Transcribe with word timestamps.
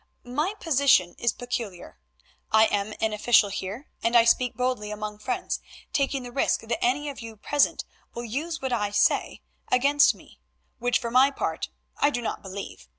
My 0.25 0.55
position 0.59 1.13
is 1.19 1.31
peculiar; 1.31 1.99
I 2.51 2.65
am 2.65 2.95
an 2.99 3.13
official 3.13 3.49
here, 3.49 3.85
and 4.01 4.15
I 4.17 4.25
speak 4.25 4.55
boldly 4.55 4.89
among 4.89 5.19
friends 5.19 5.59
taking 5.93 6.23
the 6.23 6.31
risk 6.31 6.61
that 6.61 6.83
any 6.83 7.07
of 7.09 7.21
you 7.21 7.35
present 7.37 7.85
will 8.15 8.25
use 8.25 8.63
what 8.63 8.73
I 8.73 8.89
say 8.89 9.41
against 9.71 10.15
me, 10.15 10.39
which 10.79 10.97
for 10.97 11.11
my 11.11 11.29
part 11.29 11.69
I 11.97 12.09
do 12.09 12.19
not 12.23 12.41
believe. 12.41 12.87